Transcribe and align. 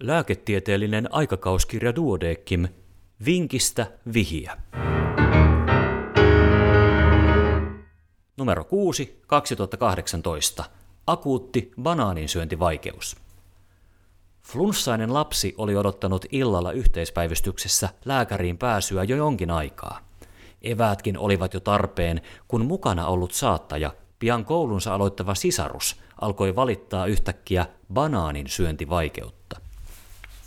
Lääketieteellinen 0.00 1.14
aikakauskirja 1.14 1.94
Duodeckim. 1.96 2.68
Vinkistä 3.24 3.86
vihiä. 4.12 4.56
Numero 8.36 8.64
6, 8.64 9.20
2018. 9.26 10.64
Akuutti 11.06 11.72
banaaninsyöntivaikeus. 11.82 13.16
Flunssainen 14.42 15.14
lapsi 15.14 15.54
oli 15.58 15.76
odottanut 15.76 16.26
illalla 16.32 16.72
yhteispäivystyksessä 16.72 17.88
lääkäriin 18.04 18.58
pääsyä 18.58 19.04
jo 19.04 19.16
jonkin 19.16 19.50
aikaa. 19.50 20.00
Eväätkin 20.62 21.18
olivat 21.18 21.54
jo 21.54 21.60
tarpeen, 21.60 22.20
kun 22.48 22.66
mukana 22.66 23.06
ollut 23.06 23.32
saattaja, 23.32 23.94
pian 24.18 24.44
koulunsa 24.44 24.94
aloittava 24.94 25.34
sisarus, 25.34 25.96
alkoi 26.20 26.56
valittaa 26.56 27.06
yhtäkkiä 27.06 27.66
banaanin 27.92 28.48
syöntivaikeutta. 28.48 29.35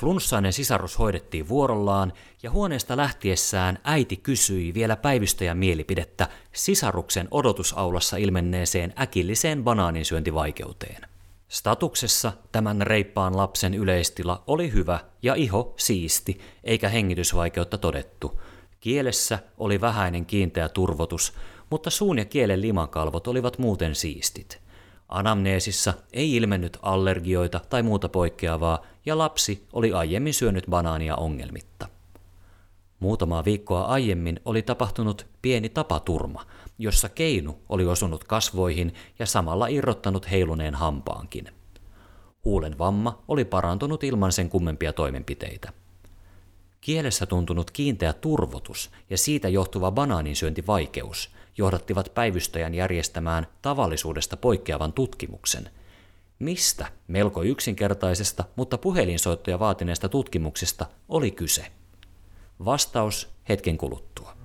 Flunssainen 0.00 0.52
sisarus 0.52 0.98
hoidettiin 0.98 1.48
vuorollaan, 1.48 2.12
ja 2.42 2.50
huoneesta 2.50 2.96
lähtiessään 2.96 3.78
äiti 3.84 4.16
kysyi 4.16 4.74
vielä 4.74 4.96
päivystäjän 4.96 5.58
mielipidettä 5.58 6.28
sisaruksen 6.52 7.28
odotusaulassa 7.30 8.16
ilmenneeseen 8.16 8.92
äkilliseen 9.00 9.64
banaaninsyöntivaikeuteen. 9.64 11.02
Statuksessa 11.48 12.32
tämän 12.52 12.82
reippaan 12.82 13.36
lapsen 13.36 13.74
yleistila 13.74 14.42
oli 14.46 14.72
hyvä 14.72 15.00
ja 15.22 15.34
iho 15.34 15.74
siisti, 15.76 16.40
eikä 16.64 16.88
hengitysvaikeutta 16.88 17.78
todettu. 17.78 18.40
Kielessä 18.80 19.38
oli 19.58 19.80
vähäinen 19.80 20.26
kiinteä 20.26 20.68
turvotus, 20.68 21.32
mutta 21.70 21.90
suun 21.90 22.18
ja 22.18 22.24
kielen 22.24 22.60
limakalvot 22.60 23.26
olivat 23.26 23.58
muuten 23.58 23.94
siistit. 23.94 24.60
Anamneesissa 25.08 25.94
ei 26.12 26.36
ilmennyt 26.36 26.78
allergioita 26.82 27.60
tai 27.70 27.82
muuta 27.82 28.08
poikkeavaa, 28.08 28.86
ja 29.10 29.18
lapsi 29.18 29.66
oli 29.72 29.92
aiemmin 29.92 30.34
syönyt 30.34 30.64
banaania 30.70 31.16
ongelmitta. 31.16 31.88
Muutamaa 33.00 33.44
viikkoa 33.44 33.82
aiemmin 33.82 34.40
oli 34.44 34.62
tapahtunut 34.62 35.26
pieni 35.42 35.68
tapaturma, 35.68 36.46
jossa 36.78 37.08
keinu 37.08 37.58
oli 37.68 37.86
osunut 37.86 38.24
kasvoihin 38.24 38.94
ja 39.18 39.26
samalla 39.26 39.66
irrottanut 39.66 40.30
heiluneen 40.30 40.74
hampaankin. 40.74 41.48
Huulen 42.44 42.78
vamma 42.78 43.22
oli 43.28 43.44
parantunut 43.44 44.04
ilman 44.04 44.32
sen 44.32 44.48
kummempia 44.50 44.92
toimenpiteitä. 44.92 45.72
Kielessä 46.80 47.26
tuntunut 47.26 47.70
kiinteä 47.70 48.12
turvotus 48.12 48.90
ja 49.10 49.18
siitä 49.18 49.48
johtuva 49.48 49.90
banaaninsyöntivaikeus 49.90 51.30
johdattivat 51.58 52.14
päivystäjän 52.14 52.74
järjestämään 52.74 53.46
tavallisuudesta 53.62 54.36
poikkeavan 54.36 54.92
tutkimuksen. 54.92 55.70
Mistä 56.40 56.86
melko 57.08 57.42
yksinkertaisesta, 57.42 58.44
mutta 58.56 58.78
puhelinsoittoja 58.78 59.58
vaatineesta 59.58 60.08
tutkimuksesta 60.08 60.86
oli 61.08 61.30
kyse? 61.30 61.66
Vastaus 62.64 63.28
hetken 63.48 63.78
kuluttua. 63.78 64.36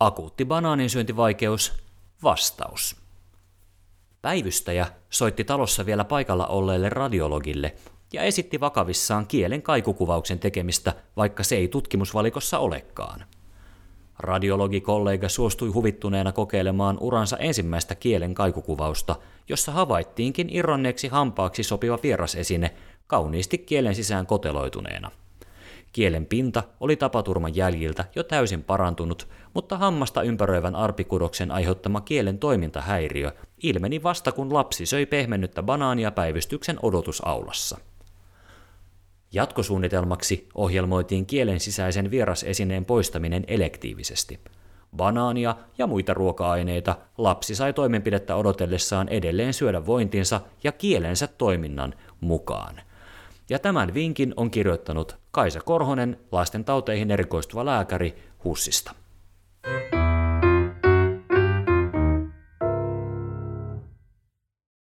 Akuutti 0.00 0.44
banaaninsyöntivaikeus, 0.44 1.72
vastaus. 2.22 3.07
Päivystäjä 4.22 4.86
soitti 5.10 5.44
talossa 5.44 5.86
vielä 5.86 6.04
paikalla 6.04 6.46
olleelle 6.46 6.88
radiologille 6.88 7.74
ja 8.12 8.22
esitti 8.22 8.60
vakavissaan 8.60 9.26
kielen 9.26 9.62
kaikukuvauksen 9.62 10.38
tekemistä, 10.38 10.94
vaikka 11.16 11.42
se 11.42 11.56
ei 11.56 11.68
tutkimusvalikossa 11.68 12.58
olekaan. 12.58 13.24
Radiologikollega 14.18 15.28
suostui 15.28 15.68
huvittuneena 15.68 16.32
kokeilemaan 16.32 16.98
uransa 17.00 17.36
ensimmäistä 17.36 17.94
kielen 17.94 18.34
kaikukuvausta, 18.34 19.16
jossa 19.48 19.72
havaittiinkin 19.72 20.48
irronneeksi 20.50 21.08
hampaaksi 21.08 21.62
sopiva 21.62 21.98
vierasesine 22.02 22.74
kauniisti 23.06 23.58
kielen 23.58 23.94
sisään 23.94 24.26
koteloituneena– 24.26 25.10
Kielen 25.92 26.26
pinta 26.26 26.62
oli 26.80 26.96
tapaturman 26.96 27.56
jäljiltä 27.56 28.04
jo 28.14 28.22
täysin 28.22 28.64
parantunut, 28.64 29.28
mutta 29.54 29.76
hammasta 29.78 30.22
ympäröivän 30.22 30.74
arpikudoksen 30.74 31.50
aiheuttama 31.50 32.00
kielen 32.00 32.38
toimintahäiriö 32.38 33.32
ilmeni 33.62 34.02
vasta 34.02 34.32
kun 34.32 34.54
lapsi 34.54 34.86
söi 34.86 35.06
pehmennyttä 35.06 35.62
banaania 35.62 36.10
päivystyksen 36.10 36.78
odotusaulassa. 36.82 37.78
Jatkosuunnitelmaksi 39.32 40.48
ohjelmoitiin 40.54 41.26
kielen 41.26 41.60
sisäisen 41.60 42.10
vierasesineen 42.10 42.84
poistaminen 42.84 43.44
elektiivisesti. 43.48 44.40
Banaania 44.96 45.56
ja 45.78 45.86
muita 45.86 46.14
ruoka-aineita 46.14 46.96
lapsi 47.18 47.54
sai 47.54 47.72
toimenpidettä 47.72 48.36
odotellessaan 48.36 49.08
edelleen 49.08 49.54
syödä 49.54 49.86
vointinsa 49.86 50.40
ja 50.64 50.72
kielensä 50.72 51.26
toiminnan 51.26 51.94
mukaan. 52.20 52.80
Ja 53.50 53.58
tämän 53.58 53.94
vinkin 53.94 54.34
on 54.36 54.50
kirjoittanut 54.50 55.16
Kaisa 55.30 55.60
Korhonen, 55.60 56.18
lasten 56.32 56.64
tauteihin 56.64 57.10
erikoistuva 57.10 57.64
lääkäri 57.64 58.14
HUSista. 58.44 58.94